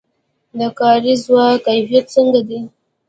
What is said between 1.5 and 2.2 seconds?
کیفیت